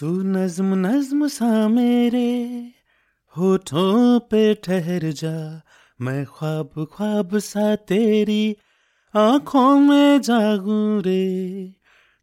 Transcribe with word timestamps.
तू 0.00 0.22
नज्म 0.22 0.86
नज्म 0.86 1.28
सा 1.28 1.68
मेरे 1.68 2.72
होठों 3.36 4.20
पे 4.20 4.54
ठहर 4.54 5.10
जा। 5.10 5.62
मैं 6.00 6.26
ख्वाब 6.26 6.86
ख्वाब 6.92 7.38
सा 7.38 7.76
तेरी 7.76 8.56
आँखों 9.16 9.80
में 9.80 10.20
जागू 10.20 11.00
रे। 11.00 11.72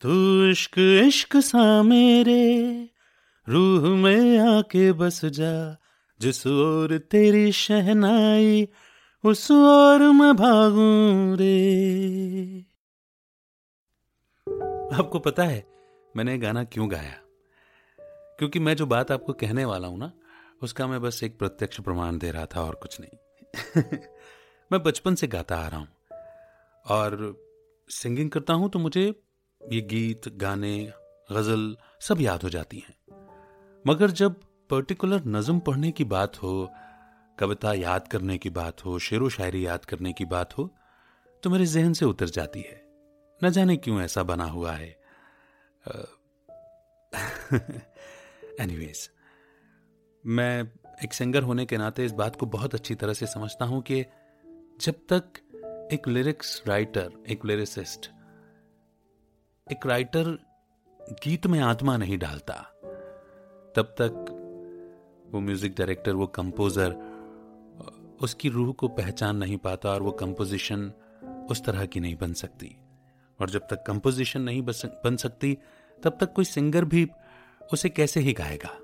तू 0.00 0.44
इश्क 0.44 0.78
इश्क 0.78 1.36
सा 1.36 1.82
मेरे 1.82 2.88
रूह 3.48 3.80
में 3.80 4.38
आके 4.38 4.92
बस 4.92 5.24
जा। 5.24 5.76
जिस 6.20 6.46
ओर 6.46 6.98
तेरी 6.98 7.52
शहनाई, 7.52 8.68
उस 9.24 9.50
ओर 9.50 10.00
मैं 10.00 10.36
भागू 10.36 11.34
रे। 11.34 12.64
आपको 14.96 15.18
पता 15.18 15.44
है, 15.44 15.66
मैंने 16.16 16.38
गाना 16.38 16.64
क्यों 16.64 16.90
गाया? 16.90 17.21
क्योंकि 18.42 18.58
मैं 18.58 18.76
जो 18.76 18.86
बात 18.86 19.10
आपको 19.10 19.32
कहने 19.32 19.64
वाला 19.64 19.88
हूँ 19.88 19.98
ना, 19.98 20.12
उसका 20.62 20.86
मैं 20.86 21.00
बस 21.00 21.22
एक 21.24 21.38
प्रत्यक्ष 21.38 21.80
प्रमाण 21.80 22.18
दे 22.18 22.30
रहा 22.30 22.46
था 22.46 22.62
और 22.62 22.74
कुछ 22.74 23.00
नहीं। 23.00 23.90
मैं 24.72 24.82
बचपन 24.82 25.14
से 25.14 25.26
गाता 25.26 25.56
आ 25.56 25.68
रहा 25.68 25.80
हूँ 25.80 25.88
और 26.86 27.36
सिंगिंग 27.90 28.30
करता 28.30 28.54
हूँ 28.54 28.70
तो 28.70 28.78
मुझे 28.78 29.22
ये 29.68 29.80
गीत, 29.80 30.28
गाने, 30.28 30.92
गज़ल 31.32 31.76
सब 32.00 32.20
याद 32.20 32.42
हो 32.42 32.48
जाती 32.48 32.78
हैं। 32.78 32.94
मगर 33.86 34.10
जब 34.10 34.40
पर्टिकुलर 34.70 35.22
नज़म 35.26 35.58
पढ़ने 35.58 35.90
की 35.90 36.04
बात 36.04 36.42
हो, 36.42 36.70
कविता 37.38 37.72
याद 37.72 38.08
करने 38.08 38.38
की 38.38 38.50
बात 38.50 38.84
हो, 38.84 38.98
शेर 38.98 39.20
व 39.20 39.28
शायरी 39.28 39.66
याद 39.66 39.84
करने 39.84 40.12
की 40.12 40.24
बात 40.24 40.58
हो 40.58 40.74
तो 41.42 41.50
मेरे 41.50 41.66
जहन 41.66 41.92
से 41.92 42.04
उतर 42.04 42.26
जाती 42.26 42.60
है। 42.60 42.82
न 43.44 43.50
जाने 43.50 43.76
क्यों 43.76 44.00
ऐसा 44.00 44.22
बना 44.22 44.44
हुआ 44.44 44.72
है। 44.72 45.00
एनीवेज 48.60 49.08
मैं 50.24 50.70
एक 51.04 51.12
सिंगर 51.14 51.42
होने 51.42 51.66
के 51.66 51.76
नाते 51.76 52.04
इस 52.04 52.12
बात 52.12 52.36
को 52.36 52.46
बहुत 52.46 52.74
अच्छी 52.74 52.94
तरह 52.94 53.12
से 53.12 53.26
समझता 53.26 53.64
हूँ 53.64 53.82
कि 53.82 54.04
जब 54.80 54.94
तक 55.12 55.40
एक 55.92 56.08
लिरिक्स 56.08 56.62
राइटर 56.66 57.12
एक 57.28 57.44
लिरिसिस्ट 57.46 58.10
एक 59.72 59.86
राइटर 59.86 60.28
गीत 61.24 61.46
में 61.46 61.58
आत्मा 61.60 61.96
नहीं 61.96 62.18
डालता, 62.18 62.54
तब 63.76 63.94
तक 64.00 64.38
वो 65.32 65.40
म्यूज़िक 65.40 65.74
डायरेक्टर 65.78 66.12
वो 66.12 66.26
कंपोजर 66.26 66.92
उसकी 68.22 68.48
रूह 68.48 68.72
को 68.72 68.88
पहचान 68.88 69.36
नहीं 69.36 69.56
पाता 69.56 69.90
और 69.90 70.02
वो 70.02 70.12
कंपोजिशन 70.12 70.92
उस 71.50 71.64
तरह 71.64 71.86
की 71.86 72.00
नहीं 72.00 72.16
बन 72.16 72.32
सकती। 72.32 72.76
और 73.40 73.50
जब 73.50 73.66
तक 73.70 73.84
कंपोजिशन 73.86 74.42
नहीं 74.42 74.62
बन 74.62 75.16
सकती, 75.16 75.58
तब 76.02 76.18
तक 76.20 76.32
कोई 76.32 76.44
सिंगर 76.44 76.84
भी 76.84 77.04
उसे 77.72 77.88
कैसे 77.88 78.20
ही 78.20 78.32
गाएगा? 78.32 78.80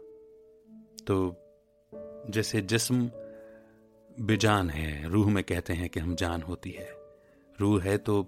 तो 1.07 1.37
जैसे 2.31 2.61
जिस्म 2.61 3.11
बेजान 4.21 4.71
है, 4.71 5.09
रूह 5.09 5.31
में 5.31 5.45
कहते 5.45 5.73
हैं 5.73 5.89
कि 5.89 6.01
हम 6.01 6.15
जान 6.15 6.43
होती 6.43 6.71
है। 6.71 6.89
रूह 7.61 7.83
है 7.83 7.99
तो 7.99 8.27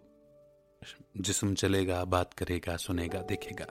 जिस्म 1.16 1.54
चलेगा, 1.54 2.04
बात 2.04 2.34
करेगा, 2.34 2.76
सुनेगा, 2.76 3.22
देखेगा। 3.22 3.66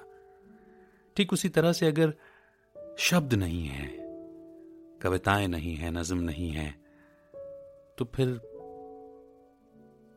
ठीक 1.15 1.33
उसी 1.33 1.49
तरह 1.49 1.73
से 1.73 1.87
अगर 1.87 2.13
शब्द 2.97 3.33
नहीं 3.33 3.65
है, 3.65 3.87
कविताएँ 4.99 5.47
नहीं 5.47 5.75
है, 5.75 5.91
नज्म 5.91 6.17
नहीं 6.17 6.51
है 6.51 6.71
तो 7.97 8.05
फिर 8.05 8.41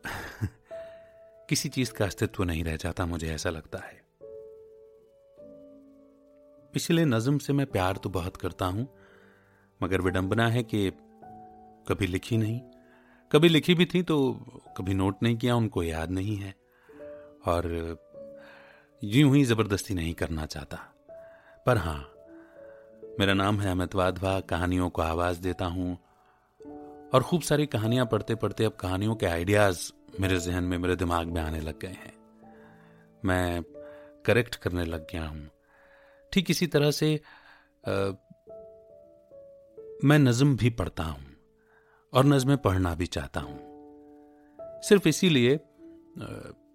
किसी 1.49 1.69
चीज़ 1.69 1.93
का 1.93 2.05
अस्तित्व 2.05 2.45
नहीं 2.45 2.65
रह 2.65 2.77
जाता 2.77 3.07
मुझे 3.07 3.35
ऐसा 3.35 3.51
लगता 3.51 3.79
है। 3.79 4.02
इसलिए 6.77 7.05
नज़म 7.05 7.39
से 7.39 7.53
मैं 7.53 7.67
प्यार 7.67 7.97
तो 7.97 8.09
बहुत 8.09 8.37
करता 8.37 8.67
हूँ, 8.67 8.89
मगर 9.83 10.01
विडंबना 10.01 10.49
है 10.49 10.63
कि 10.63 10.91
कभी 11.89 12.07
लिखी 12.07 12.37
नहीं। 12.37 12.61
कभी 13.33 13.49
लिखी 13.49 13.75
भी 13.75 13.87
थी 13.87 14.03
तो 14.03 14.33
कभी 14.77 14.95
नोट 14.95 15.23
नहीं 15.23 15.37
किया, 15.37 15.57
उनको 15.57 15.83
याद 15.83 16.11
नहीं 16.11 16.37
है। 16.37 16.55
और 17.47 17.97
यूँ 19.05 19.35
ही 19.37 19.45
ज़बरदस्ती 19.45 19.95
नहीं 19.95 20.15
करना 20.15 20.47
चाहता। 20.47 20.77
पर 21.67 21.79
हाँ, 21.79 22.13
मेरा 23.19 23.35
नाम 23.35 23.61
है 23.61 23.71
अमित 23.71 23.95
वाधवा, 23.95 24.41
कहानियों 24.41 24.91
को 24.91 25.03
आवाज़ 25.03 25.41
देता 25.41 25.65
हूँ। 25.65 25.99
और 27.15 27.23
खूब 27.23 27.43
सारी 27.43 27.67
कहानियाँ 27.67 28.07
पढ़ते 28.07 28.35
पढ़ते 28.35 28.65
अब 28.65 28.73
कहानियों 28.73 29.15
के 29.15 29.27
आइडियाज़ 29.27 29.91
मेरे 30.21 30.39
जहन 30.39 30.65
में, 30.65 30.79
मेरे 30.79 30.97
दिमाग 30.97 31.27
में 31.27 31.41
आने 31.43 31.61
लग 31.61 31.79
गए 31.81 31.89
हैं। 31.89 32.15
मैं 33.25 33.63
करेक्ट 34.25 34.55
करने 34.55 34.85
लग 34.85 35.07
गया 35.13 35.27
हूँ। 35.27 35.49
ठीक 36.33 36.51
इसी 36.51 36.67
तरह 36.67 36.91
से 36.91 37.21
आ, 37.89 37.93
मैं 40.05 40.19
नज्म 40.19 40.57
भी 40.57 40.71
पढ़ता 40.71 41.03
हूँ 41.03 41.27
और 42.13 42.25
नज्में 42.25 42.57
पढ़ना 42.59 42.95
भी 42.95 43.07
चाहता 43.07 43.41
हूँ। 43.41 43.59
सिर्फ़ 44.83 45.09
इसीलिए 45.09 45.61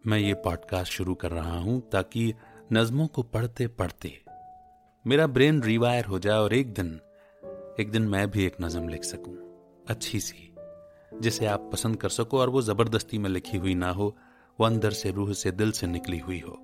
मैं 0.07 0.17
ये 0.17 0.34
पॉडकास्ट 0.34 0.91
शुरू 0.91 1.16
कर 1.16 1.31
रहा 1.31 1.59
हूँ 1.59 1.90
ताकि 1.90 2.34
नज्मों 2.73 3.07
को 3.07 3.23
पढ़ते 3.23 3.67
पढ़ते 3.67 4.23
मेरा 5.07 5.28
ब्रेन 5.28 5.63
रिवायर 5.63 6.06
हो 6.06 6.19
जाए 6.19 6.38
और 6.38 6.53
एक 6.53 6.73
दिन 6.73 6.99
एक 7.79 7.91
दिन 7.91 8.02
मैं 8.02 8.32
भी 8.32 8.46
एक 8.46 8.55
नज्म 8.61 8.90
लिख 8.90 9.03
सकूँ 9.03 9.35
अच्छी 9.87 10.20
सी 10.20 10.55
जिसे 11.22 11.46
आप 11.46 11.70
पसंद 11.73 11.97
कर 11.97 12.09
सको 12.09 12.40
और 12.40 12.49
वो 12.49 12.61
ज़बरदस्ती 12.61 13.17
में 13.17 13.29
लिखी 13.29 13.58
हुई 13.58 13.76
ना 13.76 13.90
हो 13.90 14.17
वो 14.59 14.66
अंदर 14.66 14.91
से 14.91 15.11
रूह 15.11 15.34
से 15.34 15.52
दिल 15.52 15.72
से 15.72 15.87
निकली 15.87 16.20
हुई 16.20 16.40
हो। 16.40 16.59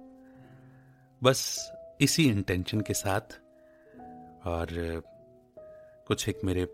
बस 1.24 1.73
इसी 2.04 2.30
इंटेंशन 2.30 2.82
के 2.82 2.94
साथ। 2.94 3.22
और, 4.48 4.68
कुछ 6.08 6.30
एक 6.30 6.40
मेरे 6.44 6.66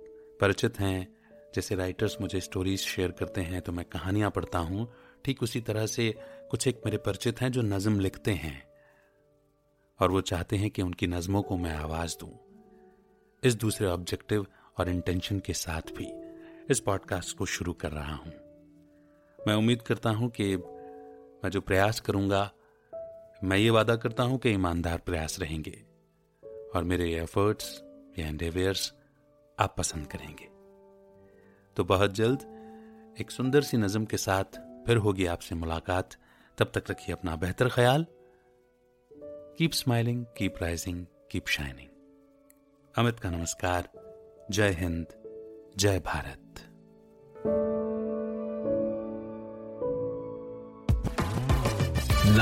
परिचित 0.41 0.79
हैं, 0.79 1.15
जैसे 1.55 1.75
राइटर्स 1.75 2.17
मुझे 2.21 2.39
स्टोरीज 2.39 2.79
शेयर 2.79 3.11
करते 3.11 3.41
हैं 3.41 3.61
तो 3.61 3.71
मैं 3.71 3.85
कहानियाँ 3.85 4.31
पढ़ता 4.31 4.59
हूँ। 4.59 4.93
ठीक 5.25 5.43
उसी 5.43 5.61
तरह 5.61 5.85
से 5.85 6.15
कुछ 6.51 6.67
एक 6.67 6.81
मेरे 6.85 6.97
परिचित 6.97 7.41
हैं 7.41 7.51
जो 7.51 7.61
नज्म 7.61 7.99
लिखते 7.99 8.31
हैं। 8.31 8.67
और 9.99 10.11
वो 10.11 10.21
चाहते 10.21 10.55
हैं 10.55 10.71
कि 10.71 10.81
उनकी 10.81 11.07
नज़मों 11.07 11.41
को 11.41 11.57
मैं 11.57 11.75
आवाज़ 11.75 12.17
दूँ। 12.19 12.31
इस 13.43 13.55
दूसरे 13.55 13.87
ऑब्जेक्टिव 13.87 14.45
और 14.77 14.89
इंटेंशन 14.89 15.39
के 15.39 15.53
साथ 15.53 15.81
भी 15.81 16.11
इस 16.69 16.79
पॉडकास्ट 16.79 17.37
को 17.37 17.45
शुरू 17.45 17.73
कर 17.73 17.91
रहा 17.91 18.15
हूँ। 18.15 18.33
मैं 19.47 19.53
उम्मीद 19.53 19.81
करता 19.81 20.09
हूँ 20.09 20.29
कि 20.29 20.55
मैं 21.43 21.49
जो 21.49 21.61
प्रयास 21.61 21.99
करूँगा 21.99 22.51
मैं 23.44 23.57
ये 23.57 23.69
वादा 23.69 23.95
करता 23.95 24.24
हूँ 24.24 24.38
कि 24.38 24.50
ईमानदार 24.50 24.97
प्रयास 24.97 25.39
रहेंगे 25.39 25.83
और 26.75 26.83
मेरे 26.83 27.13
एफर्ट्स 27.13 27.83
या 28.19 28.27
एंडेवियर्स 28.27 28.94
आप 29.59 29.75
पसंद 29.77 30.07
करेंगे। 30.07 30.47
तो 31.75 31.83
बहुत 31.83 32.13
जल्द 32.13 32.41
एक 33.21 33.31
सुंदर 33.31 33.62
सी 33.62 33.77
नज़म 33.77 34.06
के 34.06 34.18
साथ 34.18 34.59
फिर 34.88 34.97
होगी 34.97 35.25
आपसे 35.25 35.56
मुलाकात। 35.56 36.09
तब 36.57 36.71
तक 36.75 36.83
रखिए 36.91 37.15
अपना 37.15 37.36
बेहतर 37.36 37.69
ख्याल। 37.69 38.06
Keep 39.57 39.71
smiling 39.71 40.25
keep 40.38 40.56
rising 40.62 41.06
keep 41.31 41.47
shining 41.47 41.89
Amit 42.95 43.19
का 43.19 43.30
नमस्कार। 43.30 43.89
जय 44.51 44.69
हिंद, 44.69 45.07
जय 45.77 46.00
भारत। 46.00 46.48